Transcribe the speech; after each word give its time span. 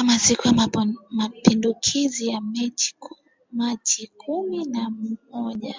ama 0.00 0.18
siku 0.18 0.48
ya 0.48 0.52
mapinduzi 1.10 2.28
ya 2.28 2.40
machi 3.50 4.06
kumi 4.08 4.64
na 4.64 4.90
moja 5.32 5.74